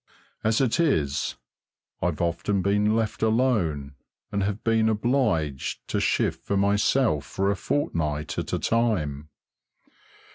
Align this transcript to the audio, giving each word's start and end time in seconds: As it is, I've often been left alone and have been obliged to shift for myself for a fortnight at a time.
As 0.43 0.59
it 0.59 0.79
is, 0.79 1.35
I've 2.01 2.21
often 2.21 2.63
been 2.63 2.95
left 2.95 3.21
alone 3.21 3.93
and 4.31 4.41
have 4.41 4.63
been 4.63 4.89
obliged 4.89 5.87
to 5.89 5.99
shift 5.99 6.43
for 6.43 6.57
myself 6.57 7.23
for 7.23 7.51
a 7.51 7.55
fortnight 7.55 8.39
at 8.39 8.51
a 8.51 8.57
time. 8.57 9.29